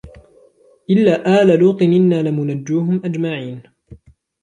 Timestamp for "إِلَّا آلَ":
0.89-1.59